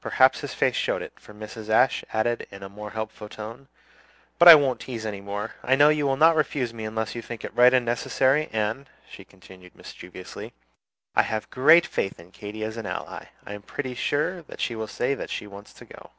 Perhaps 0.00 0.42
his 0.42 0.54
face 0.54 0.76
showed 0.76 1.02
it, 1.02 1.18
for 1.18 1.34
Mrs. 1.34 1.68
Ashe 1.68 2.04
added 2.12 2.46
in 2.52 2.62
a 2.62 2.68
more 2.68 2.90
hopeful 2.90 3.28
tone, 3.28 3.66
"But 4.38 4.46
I 4.46 4.54
won't 4.54 4.78
tease 4.78 5.04
any 5.04 5.20
more. 5.20 5.56
I 5.64 5.74
know 5.74 5.88
you 5.88 6.06
will 6.06 6.16
not 6.16 6.36
refuse 6.36 6.72
me 6.72 6.84
unless 6.84 7.16
you 7.16 7.20
think 7.20 7.44
it 7.44 7.52
right 7.52 7.74
and 7.74 7.84
necessary; 7.84 8.48
and," 8.52 8.88
she 9.10 9.24
continued 9.24 9.74
mischievously, 9.74 10.52
"I 11.16 11.22
have 11.22 11.50
great 11.50 11.84
faith 11.88 12.20
in 12.20 12.30
Katy 12.30 12.62
as 12.62 12.76
an 12.76 12.86
ally. 12.86 13.24
I 13.44 13.54
am 13.54 13.62
pretty 13.62 13.96
sure 13.96 14.42
that 14.42 14.60
she 14.60 14.76
will 14.76 14.86
say 14.86 15.14
that 15.14 15.30
she 15.30 15.48
wants 15.48 15.72
to 15.72 15.84
go." 15.84 16.12